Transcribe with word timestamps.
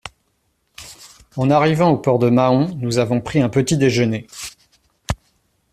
En 1.35 1.51
arrivant 1.51 1.91
au 1.91 1.97
port 1.99 2.17
de 2.17 2.27
Mahon, 2.27 2.73
nous 2.77 2.97
avons 2.97 3.21
pris 3.21 3.39
un 3.39 3.49
petit-déjeuner. 3.49 4.25